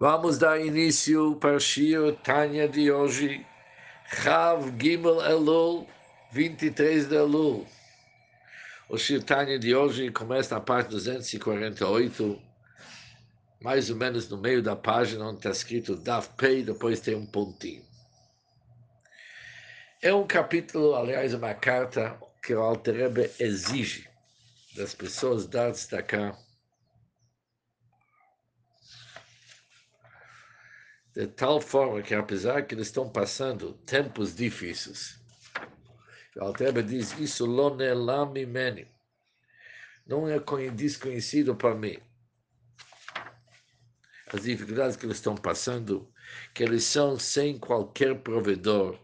Vamos 0.00 0.38
dar 0.38 0.60
início 0.60 1.34
para 1.40 1.56
o 1.56 1.60
Shir 1.60 2.14
Tanya 2.22 2.68
de 2.68 2.88
hoje, 2.88 3.44
Rav 4.04 4.72
Gimel 4.80 5.20
Elul, 5.22 5.88
23 6.30 7.08
de 7.08 7.16
Elul. 7.16 7.66
O 8.88 8.96
Shir 8.96 9.24
Tanya 9.24 9.58
de 9.58 9.74
hoje 9.74 10.08
começa 10.12 10.54
na 10.54 10.60
parte 10.60 10.90
248, 10.90 12.40
mais 13.60 13.90
ou 13.90 13.96
menos 13.96 14.28
no 14.28 14.38
meio 14.38 14.62
da 14.62 14.76
página 14.76 15.26
onde 15.26 15.38
está 15.38 15.50
escrito 15.50 15.96
Daf 15.96 16.28
Pei, 16.36 16.62
depois 16.62 17.00
tem 17.00 17.16
um 17.16 17.26
pontinho. 17.26 17.82
É 20.00 20.14
um 20.14 20.28
capítulo, 20.28 20.94
aliás, 20.94 21.34
uma 21.34 21.54
carta 21.54 22.16
que 22.40 22.54
o 22.54 22.60
Alterebe 22.60 23.32
exige 23.40 24.08
das 24.76 24.94
pessoas 24.94 25.44
dar 25.48 25.72
destacar 25.72 26.38
de 31.18 31.26
tal 31.26 31.60
forma 31.60 32.00
que, 32.00 32.14
apesar 32.14 32.62
que 32.62 32.76
eles 32.76 32.86
estão 32.86 33.10
passando 33.10 33.72
tempos 33.84 34.36
difíceis, 34.36 35.18
o 36.36 36.44
Alteba 36.44 36.80
diz, 36.80 37.18
isso 37.18 37.44
meni, 38.46 38.86
não 40.06 40.28
é 40.28 40.38
desconhecido 40.70 41.56
para 41.56 41.74
mim. 41.74 41.98
As 44.32 44.42
dificuldades 44.44 44.96
que 44.96 45.06
eles 45.06 45.16
estão 45.16 45.34
passando, 45.34 46.08
que 46.54 46.62
eles 46.62 46.84
são 46.84 47.18
sem 47.18 47.58
qualquer 47.58 48.20
provedor, 48.20 48.96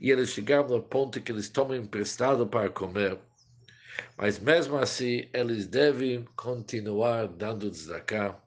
e 0.00 0.10
eles 0.10 0.30
chegaram 0.30 0.74
ao 0.74 0.82
ponto 0.82 1.22
que 1.22 1.30
eles 1.30 1.48
tomam 1.48 1.76
emprestado 1.76 2.44
para 2.44 2.70
comer. 2.70 3.20
Mas 4.16 4.40
mesmo 4.40 4.76
assim, 4.78 5.30
eles 5.32 5.68
devem 5.68 6.24
continuar 6.34 7.28
dando 7.28 7.70
destacar 7.70 8.42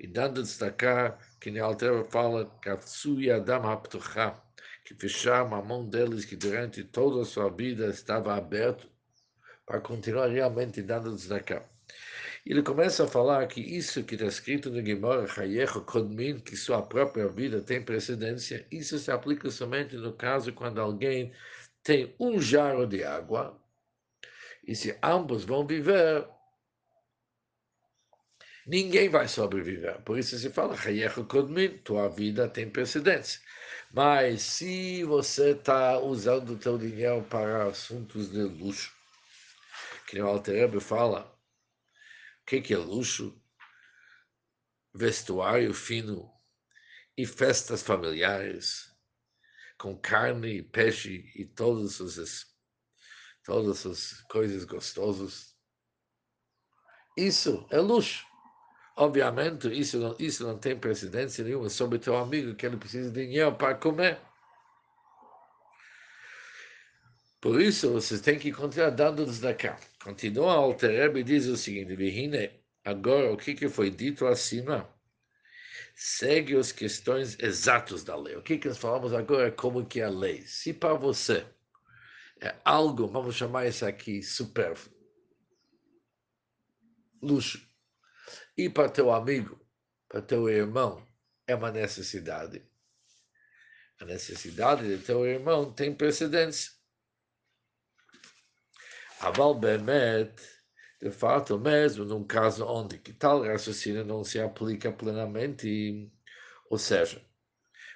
e 0.00 0.06
dando 0.06 0.42
destacar 0.42 1.18
que 1.38 1.50
nem 1.50 1.60
Altera 1.60 2.02
fala, 2.06 2.50
que 4.82 4.94
fecharam 4.94 5.54
a 5.54 5.62
mão 5.62 5.86
deles 5.86 6.24
que 6.24 6.34
durante 6.34 6.82
toda 6.82 7.20
a 7.20 7.24
sua 7.26 7.50
vida 7.50 7.86
estava 7.88 8.34
aberto 8.34 8.90
para 9.66 9.78
continuar 9.80 10.28
realmente 10.28 10.82
dando 10.82 11.14
destacar. 11.14 11.68
Ele 12.46 12.62
começa 12.62 13.04
a 13.04 13.06
falar 13.06 13.46
que 13.46 13.60
isso 13.60 14.02
que 14.02 14.14
está 14.14 14.26
escrito 14.26 14.70
no 14.70 14.84
Gemara, 14.84 15.26
Hayecho 15.30 15.82
Kodmin, 15.82 16.40
que 16.40 16.56
sua 16.56 16.80
própria 16.80 17.28
vida 17.28 17.60
tem 17.60 17.84
precedência, 17.84 18.66
isso 18.72 18.98
se 18.98 19.10
aplica 19.10 19.50
somente 19.50 19.96
no 19.96 20.14
caso 20.14 20.50
quando 20.54 20.80
alguém 20.80 21.30
tem 21.82 22.16
um 22.18 22.40
jarro 22.40 22.86
de 22.86 23.04
água, 23.04 23.60
e 24.66 24.74
se 24.74 24.98
ambos 25.02 25.44
vão 25.44 25.66
viver, 25.66 26.26
ninguém 28.66 29.08
vai 29.08 29.28
sobreviver. 29.28 30.00
Por 30.02 30.18
isso 30.18 30.38
se 30.38 30.50
fala, 30.50 30.76
tua 31.84 32.08
vida 32.08 32.48
tem 32.48 32.68
precedência. 32.70 33.40
Mas 33.92 34.42
se 34.42 35.02
você 35.04 35.50
está 35.50 35.98
usando 35.98 36.50
o 36.50 36.58
teu 36.58 36.78
dinheiro 36.78 37.22
para 37.24 37.64
assuntos 37.64 38.30
de 38.30 38.42
luxo, 38.42 38.94
que 40.06 40.20
o 40.20 40.26
Alterebe 40.26 40.80
fala, 40.80 41.22
o 42.42 42.46
que, 42.46 42.60
que 42.60 42.74
é 42.74 42.78
luxo? 42.78 43.40
Vestuário 44.92 45.72
fino 45.72 46.30
e 47.16 47.26
festas 47.26 47.82
familiares, 47.82 48.90
com 49.78 49.96
carne 49.96 50.58
e 50.58 50.62
peixe 50.62 51.30
e 51.36 51.44
todas 51.44 52.00
as, 52.00 52.46
todas 53.44 53.86
as 53.86 54.20
coisas 54.22 54.64
gostosas. 54.64 55.56
Isso 57.16 57.66
é 57.70 57.78
luxo. 57.78 58.29
Obviamente, 58.96 59.68
isso 59.68 59.98
não, 59.98 60.16
isso 60.18 60.46
não 60.46 60.58
tem 60.58 60.78
precedência 60.78 61.44
nenhuma 61.44 61.68
sobre 61.70 61.98
teu 61.98 62.16
amigo 62.16 62.54
que 62.54 62.66
ele 62.66 62.76
precisa 62.76 63.10
de 63.10 63.24
dinheiro 63.26 63.54
para 63.54 63.74
comer. 63.74 64.18
Por 67.40 67.60
isso, 67.60 67.92
vocês 67.92 68.20
têm 68.20 68.38
que 68.38 68.52
continuar 68.52 68.90
dando 68.90 69.26
cá. 69.56 69.78
Continua 70.02 70.52
a 70.52 70.56
Altereb 70.56 71.16
e 71.18 71.24
diz 71.24 71.46
o 71.46 71.56
seguinte, 71.56 71.96
Vihine, 71.96 72.50
agora 72.84 73.32
o 73.32 73.36
que, 73.36 73.54
que 73.54 73.68
foi 73.68 73.90
dito 73.90 74.26
acima 74.26 74.86
segue 75.94 76.56
as 76.56 76.72
questões 76.72 77.38
exatas 77.38 78.02
da 78.04 78.16
lei. 78.16 78.36
O 78.36 78.42
que, 78.42 78.58
que 78.58 78.68
nós 78.68 78.78
falamos 78.78 79.12
agora 79.12 79.48
é 79.48 79.50
como 79.50 79.86
que 79.86 80.00
é 80.00 80.04
a 80.04 80.10
lei. 80.10 80.42
Se 80.42 80.72
para 80.72 80.94
você 80.94 81.46
é 82.40 82.54
algo, 82.64 83.06
vamos 83.06 83.34
chamar 83.34 83.66
isso 83.66 83.84
aqui, 83.84 84.22
supérfluo, 84.22 84.96
luxo, 87.22 87.69
e 88.56 88.68
para 88.68 88.88
teu 88.88 89.12
amigo, 89.12 89.60
para 90.08 90.22
teu 90.22 90.48
irmão, 90.48 91.06
é 91.46 91.54
uma 91.54 91.70
necessidade. 91.70 92.62
A 94.00 94.04
necessidade 94.04 94.86
de 94.86 95.04
teu 95.04 95.26
irmão 95.26 95.72
tem 95.72 95.94
precedência. 95.94 96.72
Aval 99.20 99.54
Bemet, 99.54 100.34
de 101.00 101.10
fato, 101.10 101.58
mesmo 101.58 102.04
num 102.06 102.24
caso 102.24 102.64
onde 102.66 102.98
que 102.98 103.12
tal 103.12 103.42
raciocínio 103.42 104.04
não 104.04 104.24
se 104.24 104.40
aplica 104.40 104.90
plenamente, 104.90 106.10
ou 106.70 106.78
seja, 106.78 107.22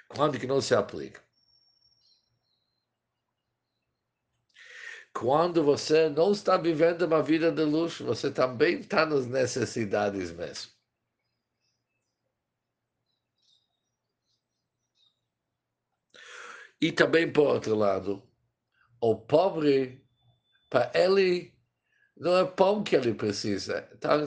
quando 0.07 0.39
que 0.39 0.45
não 0.45 0.61
se 0.61 0.75
aplica? 0.75 1.24
Quando 5.15 5.63
você 5.63 6.09
não 6.09 6.33
está 6.33 6.57
vivendo 6.57 7.03
uma 7.03 7.23
vida 7.23 7.49
de 7.49 7.63
luxo, 7.63 8.03
você 8.03 8.29
também 8.29 8.81
está 8.81 9.05
nas 9.05 9.25
necessidades 9.25 10.29
mesmo. 10.31 10.71
E 16.81 16.91
também, 16.91 17.31
por 17.31 17.47
outro 17.47 17.75
lado, 17.75 18.21
o 18.99 19.15
pobre, 19.15 20.05
para 20.69 20.91
ele, 20.93 21.57
não 22.17 22.37
é 22.37 22.45
pão 22.45 22.83
que 22.83 22.95
ele 22.95 23.13
precisa, 23.13 23.89
está, 23.93 24.17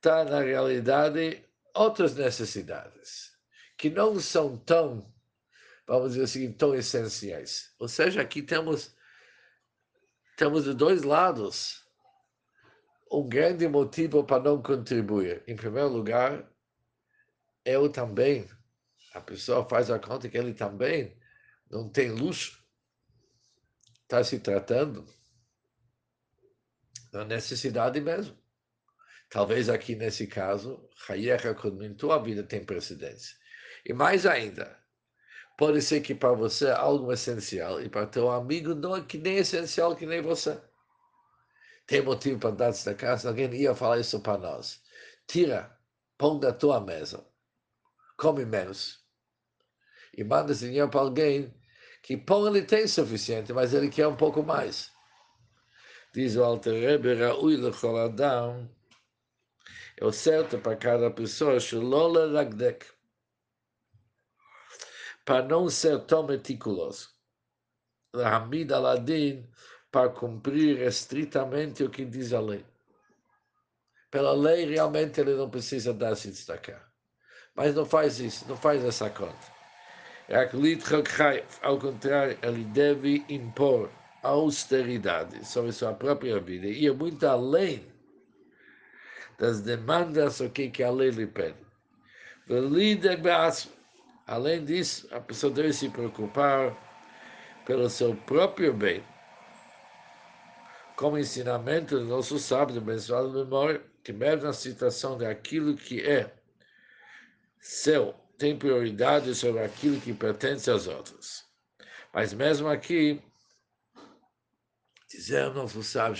tá, 0.00 0.24
na 0.24 0.40
realidade, 0.40 1.44
outras 1.74 2.14
necessidades, 2.16 3.32
que 3.76 3.90
não 3.90 4.18
são 4.18 4.56
tão, 4.56 5.14
vamos 5.86 6.12
dizer 6.12 6.24
assim, 6.24 6.52
tão 6.52 6.74
essenciais. 6.74 7.74
Ou 7.78 7.88
seja, 7.88 8.22
aqui 8.22 8.40
temos 8.42 8.96
temos 10.38 10.64
de 10.64 10.72
dois 10.72 11.02
lados 11.02 11.84
um 13.10 13.28
grande 13.28 13.66
motivo 13.66 14.22
para 14.22 14.44
não 14.44 14.62
contribuir. 14.62 15.42
Em 15.48 15.56
primeiro 15.56 15.88
lugar, 15.88 16.48
eu 17.64 17.90
também, 17.90 18.48
a 19.12 19.20
pessoa 19.20 19.68
faz 19.68 19.90
a 19.90 19.98
conta 19.98 20.28
que 20.28 20.38
ele 20.38 20.54
também 20.54 21.18
não 21.68 21.88
tem 21.88 22.10
luxo, 22.12 22.64
está 24.02 24.22
se 24.22 24.38
tratando 24.38 25.04
da 27.10 27.24
necessidade 27.24 28.00
mesmo. 28.00 28.38
Talvez 29.28 29.68
aqui 29.68 29.96
nesse 29.96 30.28
caso, 30.28 30.88
tua 31.96 32.22
vida 32.22 32.44
tem 32.44 32.64
precedência. 32.64 33.36
E 33.84 33.92
mais 33.92 34.24
ainda, 34.24 34.77
Pode 35.58 35.82
ser 35.82 36.00
que 36.02 36.14
para 36.14 36.34
você 36.34 36.68
é 36.68 36.72
algo 36.72 37.12
essencial 37.12 37.82
e 37.82 37.88
para 37.88 38.06
teu 38.06 38.30
amigo 38.30 38.76
não 38.76 38.96
é 38.96 39.02
que 39.02 39.18
nem 39.18 39.38
essencial 39.38 39.96
que 39.96 40.06
nem 40.06 40.22
você. 40.22 40.56
Tem 41.84 42.00
motivo 42.00 42.38
para 42.38 42.52
dar 42.52 42.68
esta 42.68 42.94
casa? 42.94 43.28
Alguém 43.28 43.52
ia 43.56 43.74
falar 43.74 43.98
isso 43.98 44.20
para 44.20 44.38
nós. 44.38 44.80
Tira 45.26 45.76
pão 46.16 46.38
da 46.38 46.52
tua 46.52 46.80
mesa. 46.80 47.26
Come 48.16 48.44
menos. 48.44 49.04
E 50.16 50.22
manda 50.22 50.52
esse 50.52 50.66
dinheiro 50.66 50.90
para 50.90 51.00
alguém 51.00 51.52
que 52.04 52.16
pão 52.16 52.46
ele 52.46 52.62
tem 52.62 52.86
suficiente, 52.86 53.52
mas 53.52 53.74
ele 53.74 53.88
quer 53.88 54.06
um 54.06 54.16
pouco 54.16 54.44
mais. 54.44 54.92
Diz 56.14 56.36
o 56.36 56.44
Alter 56.44 56.80
Rebbe, 56.80 57.14
Ra'ui 57.14 57.56
lechol 57.56 57.98
adam, 57.98 58.70
é 59.96 60.04
o 60.04 60.12
certo 60.12 60.56
para 60.58 60.76
cada 60.76 61.10
pessoa, 61.10 61.58
Shlola 61.58 62.26
lagdek 62.26 62.86
para 65.28 65.46
não 65.46 65.68
ser 65.68 66.00
tão 66.06 66.22
meticuloso. 66.26 67.10
Hamid 68.14 68.72
Aladdin 68.72 69.46
para 69.92 70.08
cumprir 70.08 70.80
estritamente 70.80 71.84
o 71.84 71.90
que 71.90 72.06
diz 72.06 72.32
a 72.32 72.40
lei. 72.40 72.64
Pela 74.10 74.32
lei, 74.32 74.64
realmente 74.64 75.20
ele 75.20 75.34
não 75.34 75.50
precisa 75.50 75.92
dar 75.92 76.14
se 76.14 76.30
destacar. 76.30 76.90
Mas 77.54 77.74
não 77.74 77.84
faz 77.84 78.18
isso, 78.18 78.48
não 78.48 78.56
faz 78.56 78.82
essa 78.82 79.10
conta. 79.10 79.36
Ao 81.60 81.78
contrário, 81.78 82.38
ele 82.42 82.64
deve 82.64 83.22
impor 83.28 83.90
austeridade 84.22 85.46
sobre 85.46 85.72
sua 85.72 85.92
própria 85.92 86.40
vida 86.40 86.66
e 86.66 86.86
ir 86.86 86.94
muito 86.94 87.26
além 87.26 87.86
das 89.38 89.60
demandas 89.60 90.40
o 90.40 90.48
que 90.48 90.82
a 90.82 90.90
lei 90.90 91.10
lhe 91.10 91.26
pede. 91.26 91.58
líder 92.48 93.20
Além 94.28 94.62
disso, 94.62 95.08
a 95.10 95.18
pessoa 95.18 95.50
deve 95.50 95.72
se 95.72 95.88
preocupar 95.88 96.76
pelo 97.64 97.88
seu 97.88 98.14
próprio 98.14 98.74
bem. 98.74 99.02
Como 100.96 101.16
ensinamento 101.16 101.98
do 101.98 102.04
nosso 102.04 102.38
sábio, 102.38 102.76
abençoado 102.76 103.30
memória, 103.30 103.82
que 104.04 104.12
mesmo 104.12 104.44
na 104.44 104.52
situação 104.52 105.16
daquilo 105.16 105.74
que 105.74 106.06
é 106.06 106.30
seu 107.58 108.14
tem 108.36 108.56
prioridade 108.56 109.34
sobre 109.34 109.64
aquilo 109.64 109.98
que 109.98 110.12
pertence 110.12 110.70
aos 110.70 110.86
outros. 110.86 111.44
Mas 112.12 112.34
mesmo 112.34 112.68
aqui, 112.68 113.22
dizemos 115.08 115.54
nosso 115.54 115.82
sábio, 115.82 116.16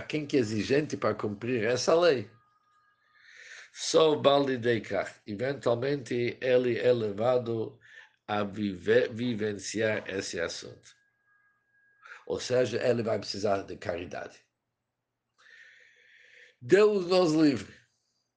quem 0.00 0.26
que 0.26 0.36
é 0.36 0.40
exigente 0.40 0.96
para 0.96 1.14
cumprir 1.14 1.62
essa 1.62 1.94
lei? 1.94 2.28
Só 3.72 4.20
vale 4.20 4.58
Deikach. 4.58 5.10
Eventualmente 5.26 6.36
ele 6.40 6.78
é 6.78 6.92
levado 6.92 7.78
a 8.28 8.44
viver, 8.44 9.12
vivenciar 9.12 10.08
esse 10.08 10.38
assunto. 10.38 10.94
Ou 12.26 12.38
seja, 12.38 12.80
ele 12.82 13.02
vai 13.02 13.18
precisar 13.18 13.62
de 13.62 13.76
caridade. 13.76 14.38
Deus 16.60 17.06
nos 17.06 17.32
livre. 17.32 17.74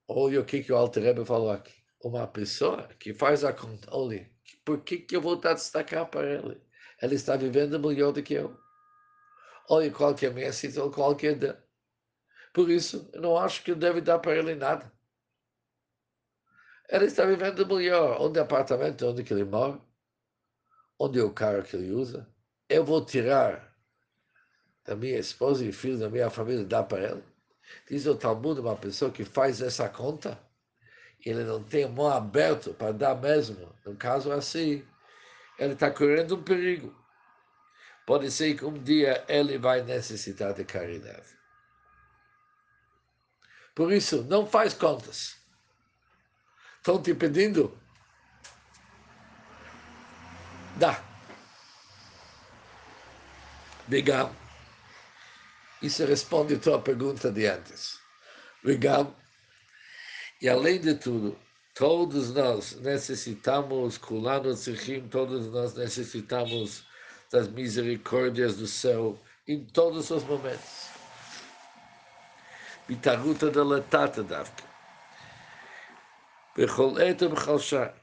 Olha 0.08 0.40
o 0.40 0.46
que, 0.46 0.64
que 0.64 0.72
o 0.72 0.78
Alter 0.78 1.24
falou 1.26 1.52
aqui. 1.52 1.74
Uma 2.02 2.28
pessoa 2.28 2.88
que 3.00 3.14
faz 3.14 3.44
a 3.44 3.52
conta, 3.52 3.88
olha, 3.92 4.30
por 4.64 4.84
que, 4.84 4.98
que 4.98 5.16
eu 5.16 5.22
vou 5.22 5.36
dar 5.36 5.54
destacar 5.54 6.06
para 6.08 6.28
ele? 6.28 6.62
Ele 7.02 7.16
está 7.16 7.36
vivendo 7.36 7.80
melhor 7.80 8.12
do 8.12 8.24
que 8.24 8.36
eu. 8.36 8.58
Olha 9.70 9.92
qual 9.92 10.16
que 10.16 10.26
é 10.26 10.30
a 10.30 10.32
minha 10.32 10.54
situação, 10.54 10.92
qual 10.92 11.16
que 11.16 11.28
é 11.28 11.34
dele. 11.34 11.58
Por 12.54 12.70
isso, 12.70 13.10
eu 13.14 13.22
não 13.22 13.38
acho 13.38 13.64
que 13.64 13.72
eu 13.72 13.76
devo 13.76 14.02
dar 14.02 14.20
para 14.20 14.38
ele 14.38 14.56
nada. 14.56 14.95
Ele 16.90 17.06
está 17.06 17.26
vivendo 17.26 17.66
melhor. 17.66 18.22
Onde 18.22 18.40
é 18.40 18.42
o 18.42 18.46
apartamento 18.46 19.08
onde 19.08 19.24
que 19.24 19.34
ele 19.34 19.44
mora? 19.44 19.80
Onde 21.00 21.20
é 21.20 21.24
o 21.24 21.32
carro 21.32 21.64
que 21.64 21.76
ele 21.76 21.92
usa? 21.92 22.28
Eu 22.70 22.84
vou 22.86 23.04
tirar 23.04 23.76
da 24.86 24.96
minha 24.96 25.18
esposa 25.18 25.66
e 25.66 25.72
filhos 25.72 26.00
da 26.00 26.10
minha 26.10 26.30
família 26.30 26.64
dar 26.64 26.84
para 26.84 27.12
ele? 27.12 27.24
Diz 27.90 28.06
o 28.06 28.16
Talmud, 28.16 28.60
uma 28.60 28.76
pessoa 28.76 29.12
que 29.12 29.26
faz 29.26 29.62
essa 29.62 29.90
conta, 29.90 30.40
ele 31.26 31.44
não 31.44 31.64
tem 31.64 31.90
mão 31.90 32.08
aberta 32.08 32.72
para 32.72 32.92
dar 32.92 33.16
mesmo. 33.16 33.74
No 33.84 33.96
caso 33.96 34.32
assim, 34.32 34.86
ele 35.58 35.74
está 35.74 35.90
correndo 35.90 36.36
um 36.36 36.44
perigo. 36.44 36.96
Pode 38.06 38.30
ser 38.30 38.56
que 38.56 38.64
um 38.64 38.74
dia 38.74 39.26
ele 39.28 39.58
vai 39.58 39.82
necessitar 39.82 40.54
de 40.54 40.64
caridade. 40.64 41.36
Por 43.74 43.92
isso, 43.92 44.24
não 44.24 44.46
faz 44.46 44.74
contas. 44.76 45.36
Estão 46.86 47.02
te 47.02 47.16
pedindo? 47.16 47.76
Dá. 50.76 51.04
Legal. 53.90 54.32
Isso 55.82 56.06
responde 56.06 56.54
a 56.54 56.60
tua 56.60 56.80
pergunta 56.80 57.32
de 57.32 57.48
antes. 57.48 58.00
Legal. 58.64 59.16
E 60.40 60.48
além 60.48 60.80
de 60.80 60.94
tudo, 60.94 61.36
todos 61.74 62.32
nós 62.36 62.76
necessitamos, 62.76 63.98
Kulano 63.98 64.54
Tzirchim, 64.54 65.08
todos 65.08 65.48
nós 65.48 65.74
necessitamos 65.74 66.86
das 67.32 67.48
misericórdias 67.48 68.58
do 68.58 68.68
céu 68.68 69.20
em 69.48 69.66
todos 69.66 70.12
os 70.12 70.24
momentos. 70.24 70.90
Bitaruta 72.88 73.50
da 73.50 73.64
letata 73.64 74.22
davka 74.22 74.75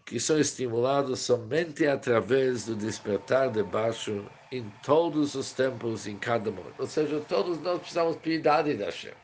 que 0.04 0.20
são 0.20 0.38
estimulados 0.38 1.20
somente 1.20 1.86
através 1.86 2.66
do 2.66 2.76
despertar 2.76 3.50
de 3.50 3.62
baixo 3.62 4.30
em 4.50 4.68
todos 4.82 5.34
os 5.34 5.52
tempos, 5.52 6.06
em 6.06 6.18
cada 6.18 6.50
momento. 6.50 6.78
Ou 6.78 6.86
seja, 6.86 7.18
todos 7.20 7.58
nós 7.62 7.78
precisamos 7.80 8.16
piedade 8.16 8.74
da 8.74 8.84
Hashem. 8.84 9.14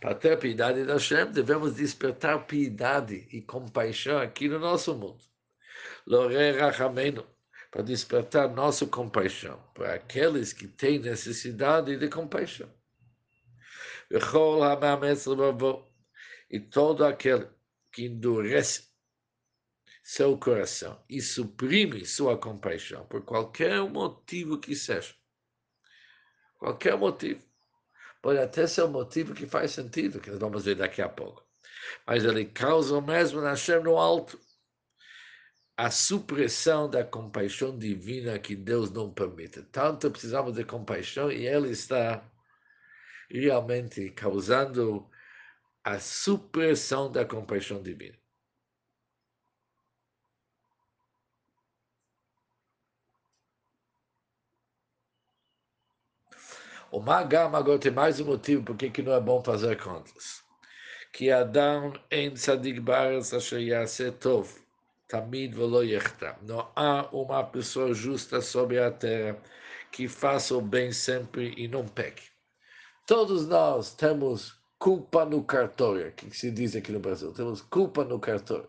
Para 0.00 0.14
ter 0.14 0.38
piedade 0.38 0.82
da 0.84 0.94
Hashem, 0.94 1.30
devemos 1.30 1.74
despertar 1.74 2.46
piedade 2.46 3.28
e 3.30 3.42
compaixão 3.42 4.16
aqui 4.18 4.48
no 4.48 4.58
nosso 4.58 4.94
mundo. 4.94 5.22
Para 7.70 7.82
despertar 7.82 8.48
nossa 8.48 8.86
compaixão 8.86 9.62
para 9.74 9.92
aqueles 9.92 10.54
que 10.54 10.66
têm 10.66 11.00
necessidade 11.00 11.98
de 11.98 12.08
compaixão. 12.08 12.70
E 16.50 16.60
todo 16.60 17.04
aquele 17.04 17.46
que 17.94 18.06
endurece 18.06 18.88
seu 20.02 20.36
coração 20.36 21.02
e 21.08 21.22
suprime 21.22 22.04
sua 22.04 22.36
compaixão 22.36 23.06
por 23.06 23.24
qualquer 23.24 23.80
motivo 23.88 24.58
que 24.58 24.74
seja. 24.74 25.14
Qualquer 26.58 26.98
motivo. 26.98 27.40
Pode 28.20 28.38
até 28.38 28.66
ser 28.66 28.82
um 28.82 28.88
motivo 28.88 29.32
que 29.32 29.46
faz 29.46 29.70
sentido, 29.70 30.20
que 30.20 30.30
nós 30.30 30.40
vamos 30.40 30.64
ver 30.64 30.74
daqui 30.74 31.00
a 31.00 31.08
pouco. 31.08 31.46
Mas 32.06 32.24
ele 32.24 32.44
causa 32.46 33.00
mesmo 33.00 33.40
na 33.40 33.50
Hashem 33.50 33.82
no 33.82 33.96
alto. 33.96 34.38
A 35.76 35.90
supressão 35.90 36.88
da 36.88 37.04
compaixão 37.04 37.76
divina 37.76 38.38
que 38.38 38.56
Deus 38.56 38.90
não 38.90 39.12
permite. 39.12 39.62
Tanto 39.62 40.10
precisamos 40.10 40.54
de 40.54 40.64
compaixão 40.64 41.30
e 41.30 41.46
ele 41.46 41.70
está 41.70 42.28
realmente 43.30 44.10
causando 44.10 45.08
a 45.84 46.00
supressão 46.00 47.12
da 47.12 47.24
compaixão 47.26 47.82
divina. 47.82 48.18
O 56.90 57.00
Magam 57.00 57.54
agora 57.54 57.78
tem 57.78 57.90
mais 57.90 58.20
um 58.20 58.24
motivo 58.24 58.64
por 58.64 58.76
que 58.76 59.02
não 59.02 59.12
é 59.12 59.20
bom 59.20 59.42
fazer 59.42 59.82
contas. 59.82 60.42
Que 61.12 61.30
Adam 61.30 61.92
em 62.10 62.32
tzadik 62.32 62.80
bares 62.80 63.34
asher 63.34 63.60
yaseh 63.60 64.12
tov, 64.12 64.48
tamid 65.08 65.54
velo 65.54 65.82
yechta. 65.82 66.38
Não 66.42 66.70
há 66.76 67.08
uma 67.12 67.42
pessoa 67.44 67.92
justa 67.92 68.40
sobre 68.40 68.78
a 68.78 68.90
terra 68.90 69.36
que 69.90 70.08
faça 70.08 70.56
o 70.56 70.60
bem 70.60 70.92
sempre 70.92 71.52
e 71.56 71.68
não 71.68 71.86
peque. 71.86 72.30
Todos 73.06 73.46
nós 73.46 73.94
temos 73.94 74.56
culpa 74.78 75.24
no 75.24 75.44
cartório, 75.44 76.12
que 76.12 76.30
se 76.30 76.50
diz 76.50 76.76
aqui 76.76 76.92
no 76.92 77.00
Brasil. 77.00 77.32
Temos 77.32 77.62
culpa 77.62 78.04
no 78.04 78.18
cartório. 78.18 78.68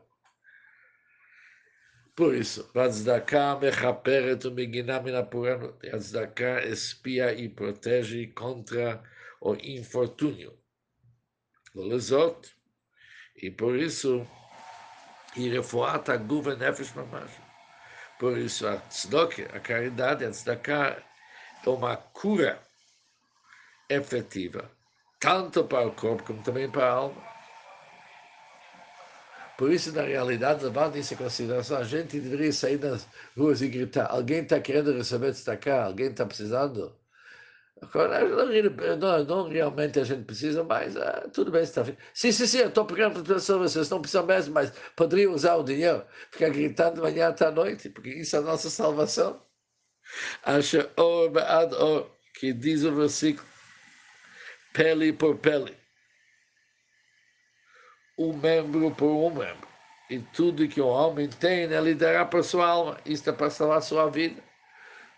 Por 2.16 2.34
isso, 2.34 2.70
Vatzdaká 2.74 3.60
mechaperet 3.60 4.46
umiginah 4.46 5.02
minapurano. 5.02 5.78
Vatzdaká 5.84 6.64
espia 6.66 7.34
e 7.34 7.50
protege 7.50 8.28
contra 8.28 9.04
o 9.42 9.56
infortúnio. 9.56 10.58
Lezot. 11.76 12.56
E 13.36 13.52
por 13.52 13.76
isso, 13.76 14.26
e 15.36 15.52
a 15.58 16.18
guva 16.18 16.56
nefesh 16.56 16.94
mamash. 16.94 17.42
Por 18.18 18.38
isso, 18.38 18.66
a 18.66 18.78
tzedok, 18.78 19.42
a 19.54 19.60
caridade, 19.60 20.24
a 20.24 20.32
tzedakah, 20.32 21.04
é 21.66 21.70
uma 21.70 21.98
cura 21.98 22.64
efetiva 23.90 24.75
tanto 25.26 25.64
para 25.64 25.88
o 25.88 25.92
corpo 25.92 26.24
como 26.24 26.44
também 26.44 26.70
para 26.70 26.86
a 26.86 26.92
alma. 26.92 27.24
Por 29.58 29.72
isso, 29.72 29.92
na 29.92 30.04
realidade, 30.04 30.64
levando 30.64 30.98
isso 30.98 31.16
em 31.16 31.18
consideração, 31.18 31.78
a 31.78 31.84
gente 31.84 32.20
deveria 32.20 32.54
sair 32.54 32.80
nas 32.80 33.08
ruas 33.36 33.62
e 33.62 33.68
gritar: 33.68 34.06
alguém 34.12 34.44
está 34.44 34.60
querendo 34.60 34.94
receber 34.94 35.32
destacar, 35.32 35.88
alguém 35.88 36.08
está 36.12 36.26
precisando. 36.26 36.96
Não, 37.94 38.98
não, 38.98 39.26
não, 39.26 39.50
realmente 39.50 40.00
a 40.00 40.04
gente 40.04 40.26
precisa, 40.26 40.64
mas 40.64 40.96
ah, 40.96 41.28
tudo 41.34 41.52
bem, 41.52 41.62
está 41.62 41.84
Sim, 42.14 42.32
sim, 42.32 42.48
sim, 42.48 42.60
eu 42.60 42.70
estou 42.70 42.86
pegando 42.86 43.22
para 43.22 43.36
pessoas, 43.36 43.74
vocês 43.74 43.90
não 43.90 44.02
precisam 44.02 44.26
mesmo, 44.26 44.54
mas 44.54 44.72
poderiam 44.96 45.34
usar 45.34 45.56
o 45.56 45.64
dinheiro, 45.64 46.06
ficar 46.32 46.50
gritando 46.50 46.96
de 46.96 47.02
manhã 47.02 47.30
até 47.30 47.46
a 47.46 47.52
noite, 47.52 47.90
porque 47.90 48.10
isso 48.10 48.36
é 48.36 48.40
a 48.40 48.42
nossa 48.44 48.70
salvação. 48.70 49.42
Acha 50.44 50.90
bead 51.34 51.74
or, 51.76 52.10
que 52.40 52.54
diz 52.54 52.84
o 52.84 52.96
versículo 52.96 53.55
pele 54.76 55.14
por 55.14 55.38
pele, 55.38 55.76
um 58.20 58.34
membro 58.34 58.94
por 58.94 59.08
um 59.08 59.30
membro. 59.34 59.68
E 60.10 60.20
tudo 60.20 60.68
que 60.68 60.82
um 60.82 60.88
homem 60.88 61.30
tem, 61.30 61.64
ele 61.64 61.96
dará 61.96 62.26
para 62.26 62.44
sua 62.44 62.68
alma. 62.68 63.00
Isto 63.06 63.30
é 63.30 63.34
para 63.34 63.50
salvar 63.50 63.82
sua 63.82 64.10
vida. 64.10 64.44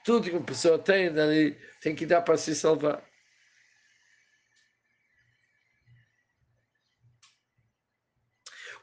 Tudo 0.06 0.30
que 0.30 0.36
uma 0.36 0.46
pessoa 0.46 0.80
tem, 0.80 1.08
ele 1.08 1.52
tem 1.82 1.94
que 1.94 2.06
dar 2.06 2.22
para 2.22 2.38
se 2.38 2.56
salvar. 2.56 3.04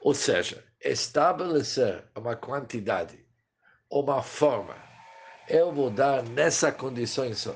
Ou 0.01 0.13
seja, 0.13 0.63
estabelecer 0.79 2.03
uma 2.15 2.35
quantidade, 2.35 3.25
uma 3.89 4.21
forma, 4.21 4.75
eu 5.47 5.71
vou 5.73 5.89
dar 5.89 6.21
nessa 6.21 6.71
condição 6.71 7.33
só 7.33 7.55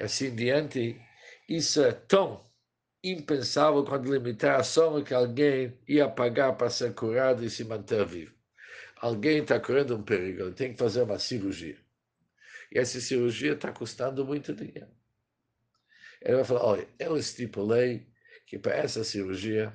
assim 0.00 0.34
diante, 0.34 1.00
isso 1.48 1.82
é 1.82 1.92
tão 1.92 2.44
impensável 3.02 3.84
quando 3.84 4.12
limitar 4.12 4.58
a 4.58 4.64
soma 4.64 5.02
que 5.02 5.12
alguém 5.12 5.78
ia 5.86 6.08
pagar 6.08 6.54
para 6.54 6.70
ser 6.70 6.94
curado 6.94 7.44
e 7.44 7.50
se 7.50 7.64
manter 7.64 8.04
vivo. 8.06 8.34
Alguém 8.96 9.42
está 9.42 9.60
correndo 9.60 9.96
um 9.96 10.02
perigo, 10.02 10.42
ele 10.42 10.52
tem 10.52 10.72
que 10.72 10.78
fazer 10.78 11.02
uma 11.02 11.18
cirurgia. 11.18 11.76
E 12.72 12.78
essa 12.78 13.00
cirurgia 13.00 13.52
está 13.52 13.70
custando 13.70 14.24
muito 14.24 14.54
dinheiro. 14.54 14.88
Ele 16.22 16.36
vai 16.36 16.44
falar, 16.44 16.64
olha, 16.64 16.88
eu 16.98 17.16
estipulei 17.16 18.08
que 18.46 18.58
para 18.58 18.74
essa 18.74 19.04
cirurgia 19.04 19.72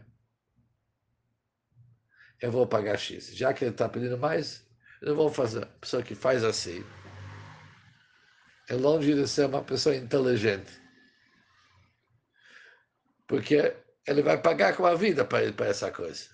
eu 2.41 2.51
vou 2.51 2.65
pagar 2.65 2.97
X. 2.97 3.35
Já 3.35 3.53
que 3.53 3.63
ele 3.63 3.71
está 3.71 3.87
pedindo 3.87 4.17
mais, 4.17 4.67
eu 5.01 5.15
vou 5.15 5.29
fazer. 5.29 5.63
A 5.63 5.67
pessoa 5.67 6.01
que 6.01 6.15
faz 6.15 6.43
assim 6.43 6.83
é 8.69 8.75
longe 8.75 9.13
de 9.13 9.27
ser 9.27 9.47
uma 9.47 9.63
pessoa 9.63 9.95
inteligente. 9.95 10.71
Porque 13.27 13.75
ele 14.07 14.21
vai 14.21 14.39
pagar 14.41 14.75
com 14.75 14.85
a 14.85 14.95
vida 14.95 15.25
para 15.25 15.65
essa 15.65 15.91
coisa. 15.91 16.29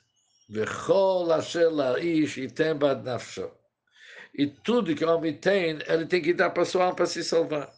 E 4.37 4.47
tudo 4.47 4.95
que 4.95 5.05
o 5.05 5.09
homem 5.09 5.33
tem, 5.33 5.79
ele 5.87 6.05
tem 6.05 6.21
que 6.21 6.33
dar 6.33 6.49
para 6.49 6.65
sua 6.65 6.83
alma 6.83 6.95
para 6.95 7.05
se 7.05 7.23
salvar. 7.23 7.73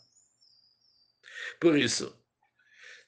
Por 1.60 1.78
isso, 1.78 2.16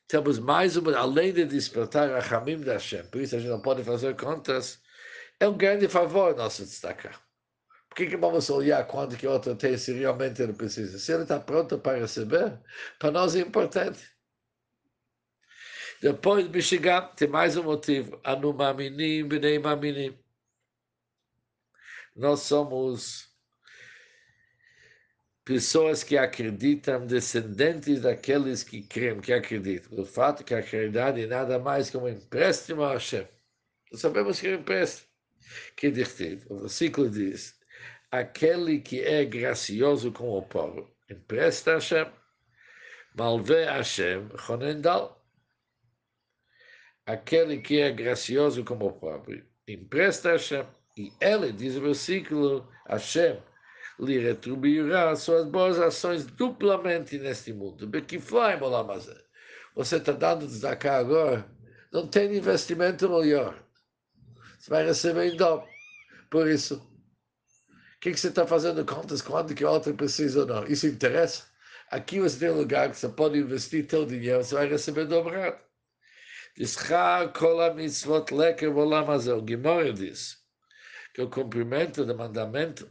temos 0.08 0.39
mais 0.39 0.77
uma, 0.77 0.96
além 0.98 1.34
de 1.34 1.46
despertar 1.46 2.10
a 2.12 2.20
Hamim 2.20 2.62
da 2.62 2.74
Hashem, 2.74 3.06
por 3.08 3.22
isso 3.22 3.36
a 3.36 3.39
gente 3.39 3.50
não 3.50 3.62
pode 3.62 3.84
fazer 3.84 4.15
contas, 4.15 4.79
é 5.39 5.48
um 5.48 5.58
grande 5.58 5.88
favor 5.88 6.36
nosso 6.36 6.63
destacar. 6.63 7.28
Que, 8.00 8.08
que 8.08 8.15
vamos 8.15 8.50
olhar 8.50 8.88
quanto 8.88 9.18
que 9.18 9.27
outro 9.27 9.53
tem 9.58 9.77
se 9.77 9.91
realmente 9.91 10.41
ele 10.41 10.53
precisa? 10.53 10.98
Se 10.98 11.12
ele 11.12 11.24
está 11.24 11.38
pronto 11.38 11.77
para 11.77 12.00
receber, 12.00 12.58
para 12.98 13.12
nós 13.12 13.36
é 13.36 13.41
importante. 13.41 14.00
Depois 16.01 16.50
de 16.50 16.62
chegar, 16.62 17.13
tem 17.13 17.27
mais 17.27 17.58
um 17.58 17.63
motivo. 17.63 18.18
Anumaminim, 18.24 19.27
bnei 19.27 19.60
maminim. 19.60 20.18
Nós 22.15 22.39
somos 22.44 23.27
pessoas 25.44 26.01
que 26.01 26.18
acreditam, 26.18 27.06
descendentes 27.06 28.00
daqueles 28.00 28.63
que 28.63 28.82
creem, 28.82 29.20
que 29.20 29.34
acreditam. 29.34 30.00
O 30.00 30.06
fato 30.06 30.46
que 30.46 30.53
a 30.53 30.63
caridade 30.63 31.24
é 31.24 31.27
nada 31.27 31.60
mais 31.60 31.89
que 31.89 31.98
um 31.98 32.08
empréstimo 32.08 32.82
a 32.82 32.94
Hashem. 32.94 33.27
Sabemos 33.94 34.39
que 34.39 34.48
é 34.48 34.51
um 34.51 34.60
empréstimo. 34.62 35.10
Que 35.75 35.91
diz, 35.91 36.18
o 36.50 36.60
versículo 36.62 37.10
diz, 37.10 37.59
aquele 38.12 38.80
que 38.80 39.01
é 39.01 39.25
gracioso 39.25 40.12
com 40.12 40.30
o 40.30 40.42
povo, 40.42 40.89
empresta 41.10 41.74
Hashem, 41.74 42.08
malvê 43.16 43.66
Hashem, 43.66 44.30
Honendal 44.48 45.20
aquele 47.10 47.58
que 47.58 47.80
é 47.80 47.92
gracioso 47.92 48.63
como 48.63 48.86
o 48.86 48.94
pobre, 48.94 49.44
empresta 49.68 50.34
Hashem. 50.34 50.63
E 50.96 51.12
ele, 51.20 51.51
diz 51.51 51.75
o 51.75 51.82
versículo, 51.82 52.70
Hashem 52.88 53.42
lhe 54.00 54.20
retribuirá 54.20 55.16
suas 55.16 55.46
boas 55.48 55.80
ações 55.80 56.25
duplamente 56.25 57.18
neste 57.18 57.51
mundo. 57.51 57.89
Você 59.75 59.96
está 59.98 60.12
dando 60.12 60.48
destacar 60.48 61.00
agora, 61.00 61.50
não 61.92 62.08
tem 62.08 62.36
investimento 62.36 63.10
melhor. 63.10 63.58
Você 64.60 64.70
vai 64.70 64.86
receber 64.86 65.34
em 65.34 65.36
dobro. 65.38 65.68
Por 66.30 66.48
isso, 66.48 66.80
o 68.00 68.01
que, 68.01 68.12
que, 68.13 68.20
você 68.20 68.29
está 68.29 68.48
fazendo 68.48 68.86
contas 68.86 69.22
quando 69.22 69.53
que 69.53 69.65
o 69.65 69.70
outro 69.70 69.94
precisa 69.94 70.39
ou 70.39 70.46
não? 70.46 70.65
Isso 70.65 70.88
interessa? 70.88 71.46
Aqui 71.91 72.22
você 72.22 72.39
tem 72.39 72.50
um 72.50 72.60
lugar 72.60 72.89
que 72.89 72.96
você 72.98 73.10
pode 73.10 73.38
investir 73.38 73.86
teu 73.88 74.06
dinheiro, 74.06 74.41
você 74.41 74.56
vai 74.56 74.70
receber 74.70 75.06
dobrado. 75.06 75.60
Ischar 76.56 77.34
kol 77.34 77.74
mitzvot 77.75 78.34
leker 78.34 78.72
volam 78.72 79.06
O 79.06 79.46
Gimora 79.46 79.91
diz 79.91 80.38
que 81.13 81.22
o 81.22 81.29
cumprimento 81.29 82.06
do 82.06 82.15
mandamento, 82.15 82.89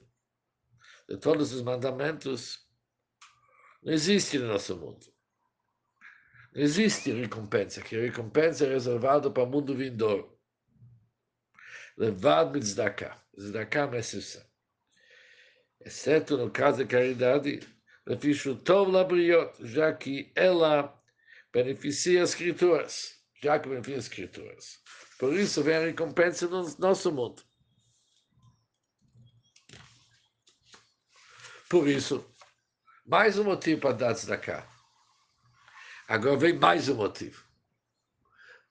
de 1.08 1.16
todos 1.16 1.54
os 1.54 1.62
mandamentos, 1.62 2.58
não 3.82 3.94
existe 3.94 4.38
no 4.38 4.48
nosso 4.48 4.76
mundo. 4.76 5.06
Não 6.54 6.60
existe 6.60 7.12
recompensa, 7.12 7.80
que 7.80 7.96
a 7.96 8.02
recompensa 8.02 8.66
é 8.66 8.74
reservada 8.74 9.30
para 9.30 9.44
o 9.44 9.46
mundo 9.46 9.74
vindouro. 9.74 10.38
Levado 11.96 12.52
mit 12.52 12.62
tzedakah. 12.62 13.18
Tzedakah 13.34 13.88
é 13.94 13.98
exceção. 14.00 14.47
Exceto 15.80 16.36
no 16.36 16.50
caso 16.50 16.78
da 16.78 16.86
caridade, 16.86 17.60
já 19.60 19.92
que 19.92 20.32
ela 20.34 21.00
beneficia 21.52 22.22
as 22.22 22.30
escrituras 22.30 23.18
já 23.42 23.58
que 23.58 23.68
beneficia 23.68 23.98
as 23.98 24.04
escrituras. 24.04 24.82
Por 25.18 25.34
isso 25.34 25.62
vem 25.62 25.76
a 25.76 25.80
recompensa 25.80 26.46
no 26.46 26.62
nosso 26.78 27.12
mundo. 27.12 27.42
Por 31.68 31.86
isso, 31.86 32.24
mais 33.06 33.38
um 33.38 33.44
motivo 33.44 33.80
para 33.80 34.14
dar 34.14 34.38
cá. 34.38 34.66
Agora 36.08 36.36
vem 36.36 36.58
mais 36.58 36.88
um 36.88 36.96
motivo. 36.96 37.44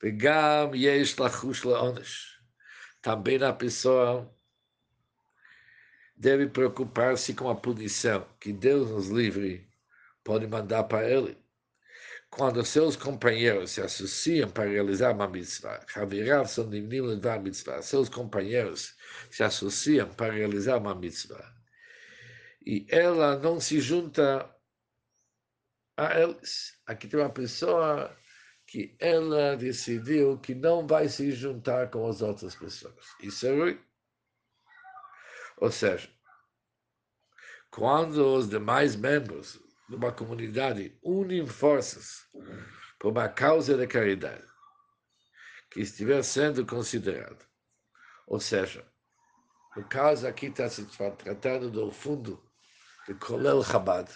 Vegam 0.01 0.75
yesh 0.75 1.15
lachush 1.17 1.63
laonesh. 1.63 2.39
Também 3.01 3.41
a 3.43 3.53
pessoa 3.53 4.35
deve 6.17 6.47
preocupar-se 6.47 7.33
com 7.33 7.49
a 7.49 7.55
punição 7.55 8.27
que 8.39 8.51
Deus 8.51 8.89
nos 8.89 9.09
livre 9.09 9.69
pode 10.23 10.47
mandar 10.47 10.83
para 10.85 11.09
ele 11.09 11.37
quando 12.29 12.63
seus 12.65 12.95
companheiros 12.95 13.71
se 13.71 13.81
associam 13.81 14.49
para 14.49 14.69
realizar 14.69 15.13
uma 15.13 15.27
mitzvah, 15.27 15.81
seus 17.81 18.09
companheiros 18.09 18.95
se 19.31 19.43
associam 19.43 20.09
para 20.09 20.33
realizar 20.33 20.77
uma 20.77 20.93
mitzvah, 20.93 21.55
e 22.65 22.85
ela 22.89 23.37
não 23.39 23.59
se 23.61 23.79
junta 23.79 24.53
a 25.95 26.19
eles. 26.19 26.77
Aqui 26.85 27.07
tem 27.07 27.19
uma 27.19 27.29
pessoa 27.29 28.15
que 28.65 28.95
ela 28.99 29.55
decidiu 29.55 30.37
que 30.37 30.53
não 30.53 30.85
vai 30.85 31.07
se 31.07 31.31
juntar 31.31 31.89
com 31.89 32.05
as 32.07 32.21
outras 32.21 32.55
pessoas. 32.55 33.05
Isso 33.21 33.47
é 33.47 33.51
ruim. 33.51 33.86
Ou 35.57 35.71
seja, 35.71 36.09
quando 37.71 38.35
os 38.35 38.47
demais 38.47 38.95
membros 38.95 39.59
numa 39.89 40.11
comunidade 40.11 40.97
unem 41.03 41.47
forças 41.47 42.27
por 42.99 43.11
uma 43.11 43.27
causa 43.27 43.75
de 43.75 43.87
caridade 43.87 44.45
que 45.71 45.81
estiver 45.81 46.23
sendo 46.23 46.65
considerado. 46.65 47.45
Ou 48.27 48.39
seja, 48.39 48.85
o 49.75 49.83
caso 49.83 50.27
aqui 50.27 50.47
está 50.47 50.69
se 50.69 50.85
tratando 51.17 51.71
do 51.71 51.91
fundo 51.91 52.43
de 53.07 53.13
Kolel 53.15 53.63
Chabad. 53.63 54.09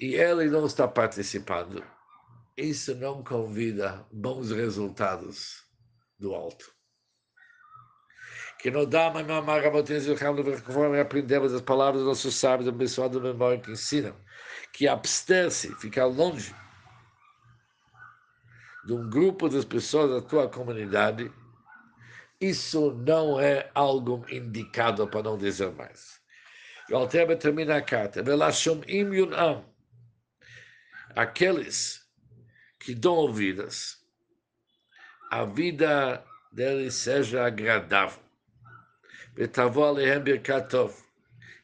E 0.00 0.14
ele 0.14 0.50
não 0.50 0.66
está 0.66 0.88
participando. 0.88 1.84
Isso 2.56 2.94
não 2.96 3.22
convida 3.22 4.06
bons 4.12 4.50
resultados 4.50 5.64
do 6.18 6.34
alto 6.34 6.73
que 8.64 8.70
não 8.70 8.86
dá 8.86 9.10
mais 9.10 9.26
mamar 9.26 9.62
conforme 10.64 10.98
aprendemos 10.98 11.52
as 11.52 11.60
palavras 11.60 12.00
dos 12.00 12.08
nossos 12.08 12.34
sábios 12.34 12.66
abençoados 12.66 13.20
da 13.20 13.28
memória 13.28 13.60
que 13.60 13.70
ensinam, 13.70 14.16
que 14.72 14.88
abster-se, 14.88 15.74
ficar 15.74 16.06
longe 16.06 16.54
de 18.86 18.94
um 18.94 19.10
grupo 19.10 19.50
das 19.50 19.66
pessoas 19.66 20.10
da 20.10 20.26
tua 20.26 20.48
comunidade, 20.48 21.30
isso 22.40 22.90
não 23.06 23.38
é 23.38 23.70
algo 23.74 24.24
indicado 24.30 25.06
para 25.08 25.24
não 25.24 25.36
dizer 25.36 25.70
mais. 25.72 26.18
O 26.90 26.96
Alteba 26.96 27.36
termina 27.36 27.76
a 27.76 27.82
carta. 27.82 28.24
Aqueles 31.14 32.00
que 32.80 32.94
dão 32.94 33.12
ouvidas, 33.12 33.98
a 35.30 35.44
vida 35.44 36.24
deles 36.50 36.94
seja 36.94 37.44
agradável 37.44 38.23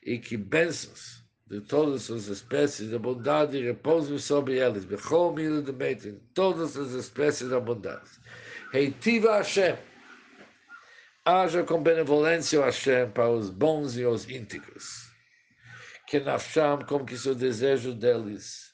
e 0.02 0.18
que 0.18 0.36
bênçãos 0.36 1.20
de 1.46 1.60
todas 1.60 2.10
as 2.10 2.26
espécies 2.26 2.90
de 2.90 2.98
bondade 2.98 3.60
repousem 3.60 4.18
sobre 4.18 4.58
eles, 4.58 4.84
em 6.06 6.14
todas 6.32 6.76
as 6.76 6.92
espécies 6.92 7.48
de 7.48 7.60
bondade. 7.60 8.08
Heitiva 8.72 9.38
Hashem, 9.38 9.76
haja 11.24 11.64
com 11.64 11.82
benevolência 11.82 12.64
Hashem 12.64 13.10
para 13.10 13.28
os 13.28 13.50
bons 13.50 13.96
e 13.96 14.04
os 14.04 14.30
íntegros, 14.30 15.10
que 16.06 16.20
nafsham 16.20 16.78
como 16.86 17.04
que 17.04 17.18
seu 17.18 17.34
desejo 17.34 17.94
deles, 17.94 18.70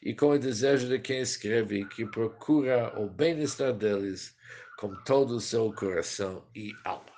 e 0.00 0.14
com 0.14 0.30
o 0.30 0.38
desejo 0.38 0.86
de 0.88 0.98
quem 1.00 1.20
escreve, 1.20 1.86
que 1.86 2.06
procura 2.06 2.92
o 3.00 3.08
bem-estar 3.08 3.72
deles 3.72 4.36
com 4.78 4.94
todo 5.02 5.36
o 5.36 5.40
seu 5.40 5.72
coração 5.72 6.44
e 6.54 6.72
alma. 6.84 7.13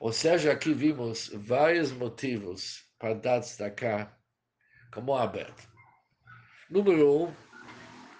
Ou 0.00 0.14
seja, 0.14 0.50
aqui 0.50 0.72
vimos 0.72 1.30
vários 1.34 1.92
motivos 1.92 2.82
para 2.98 3.12
destacar 3.12 4.18
como 4.90 5.14
aberto. 5.14 5.68
Número 6.70 7.24
um, 7.24 7.34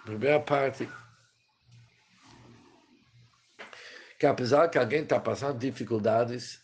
primeira 0.05 0.39
parte, 0.39 0.87
que 4.19 4.27
apesar 4.27 4.69
que 4.69 4.77
alguém 4.77 5.05
está 5.05 5.19
passando 5.19 5.59
dificuldades, 5.59 6.61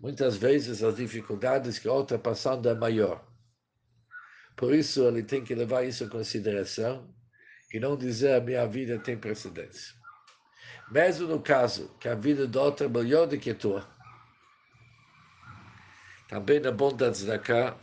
muitas 0.00 0.38
vezes 0.38 0.82
as 0.82 0.96
dificuldades 0.96 1.78
que 1.78 1.86
outro 1.86 2.16
está 2.16 2.30
passando 2.30 2.66
é 2.66 2.74
maior. 2.74 3.22
Por 4.56 4.74
isso 4.74 5.06
ele 5.06 5.22
tem 5.22 5.44
que 5.44 5.54
levar 5.54 5.84
isso 5.84 6.04
em 6.04 6.08
consideração 6.08 7.14
e 7.74 7.78
não 7.78 7.94
dizer 7.94 8.36
a 8.36 8.40
minha 8.40 8.66
vida 8.66 8.98
tem 8.98 9.18
precedência. 9.18 9.94
Mesmo 10.90 11.28
no 11.28 11.42
caso 11.42 11.94
que 12.00 12.08
a 12.08 12.14
vida 12.14 12.46
do 12.46 12.58
outro 12.58 12.86
é 12.86 12.88
melhor 12.88 13.26
do 13.26 13.38
que 13.38 13.50
a 13.50 13.54
tua. 13.54 13.97
Também 16.28 16.58
é 16.58 16.70
bom 16.70 16.94
da 16.94 17.10
tzedakah 17.10 17.74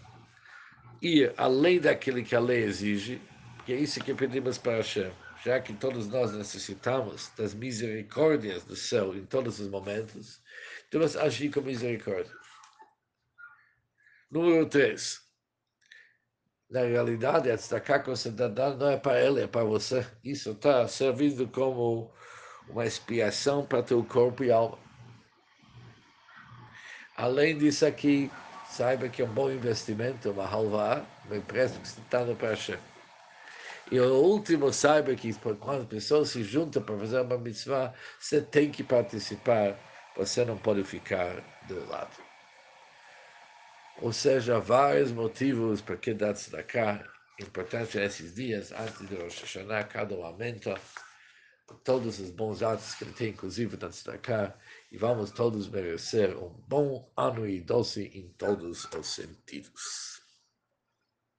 ir 1.02 1.34
além 1.36 1.80
daquilo 1.80 2.24
que 2.24 2.36
a 2.36 2.40
lei 2.40 2.64
exige, 2.64 3.20
porque 3.58 3.74
é 3.74 3.76
isso 3.76 4.00
que 4.04 4.14
pedimos 4.14 4.58
para 4.58 4.78
Hashem. 4.78 5.12
Já 5.44 5.60
que 5.60 5.74
todos 5.74 6.08
nós 6.08 6.32
necessitamos 6.32 7.32
das 7.38 7.54
misericórdias 7.54 8.64
do 8.64 8.76
céu 8.76 9.16
em 9.16 9.26
todos 9.26 9.60
os 9.60 9.68
momentos, 9.68 10.42
devemos 10.92 11.16
agir 11.18 11.52
com 11.52 11.62
misericórdia. 11.62 12.34
Número 14.32 14.68
3. 14.68 15.22
Na 16.70 16.82
realidade, 16.82 17.50
a 17.52 17.58
você 17.58 18.30
está 18.30 18.48
dando 18.48 18.80
não 18.80 18.90
é 18.90 18.98
para 18.98 19.22
ele, 19.22 19.42
é 19.42 19.48
para 19.48 19.64
você. 19.64 20.06
Isso 20.24 20.52
está 20.52 20.88
servindo 20.88 21.48
como 21.48 22.12
uma 22.68 22.86
expiação 22.86 23.66
para 23.66 23.84
teu 23.84 24.04
corpo 24.04 24.44
e 24.44 24.52
alma. 24.52 24.85
Além 27.18 27.58
disso 27.58 27.86
aqui, 27.86 28.30
saiba 28.70 29.08
que 29.08 29.22
é 29.22 29.26
um 29.26 29.34
bom 29.34 29.50
investimento, 29.50 30.32
uma 30.32 30.46
halva, 30.46 31.06
uma 31.26 31.38
empresa 31.38 31.80
que 31.80 31.88
está 31.88 32.20
dando 32.20 32.36
para 32.36 32.50
Hashem. 32.50 32.78
E 33.92 34.00
o 34.00 34.16
último, 34.16 34.74
saiba 34.74 35.16
que 35.16 35.34
quando 35.34 35.84
a 35.84 35.86
pessoa 35.86 36.26
se 36.26 36.44
junta 36.44 36.82
para 36.82 36.98
fazer 36.98 37.22
uma 37.22 37.38
mitzvah, 37.38 37.94
você 38.20 38.42
tem 38.42 38.72
que 38.72 38.84
participar, 38.84 39.78
você 40.18 40.44
não 40.44 40.58
pode 40.58 40.84
ficar 40.84 41.42
do 41.68 41.88
lado. 41.88 42.18
Ou 44.02 44.12
seja, 44.12 44.60
vários 44.60 45.12
motivos 45.12 45.82
para 45.82 45.96
que 45.96 46.14
dar 46.14 46.34
tzedakah, 46.34 47.08
importante 47.40 47.98
nesses 47.98 48.36
dias, 48.36 48.72
antes 48.74 49.08
de 49.08 49.16
Rosh 49.16 49.42
Hashanah, 49.42 49.84
cada 49.86 50.16
um 50.16 50.26
aumenta 50.26 50.76
todos 51.84 52.20
os 52.20 52.30
bons 52.32 52.62
atos 52.62 52.96
que 52.96 53.04
ele 53.04 53.14
tem, 53.14 53.30
inclusive 53.30 53.78
na 53.78 53.90
tzedakah, 53.90 54.54
e 54.92 54.98
vamos 54.98 55.32
todos 55.32 55.68
merecer 55.68 56.38
um 56.38 56.50
bom 56.68 57.12
ano 57.18 57.48
e 57.48 57.62
doce 57.62 58.12
em 58.14 58.30
todos 58.38 58.86
os 58.98 59.08
sentidos. 59.08 60.15